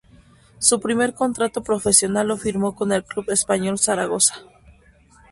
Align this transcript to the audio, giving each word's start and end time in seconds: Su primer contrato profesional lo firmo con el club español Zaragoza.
Su 0.57 0.79
primer 0.79 1.13
contrato 1.13 1.61
profesional 1.61 2.27
lo 2.29 2.35
firmo 2.35 2.73
con 2.73 2.91
el 2.91 3.03
club 3.05 3.29
español 3.29 3.77
Zaragoza. 3.77 4.33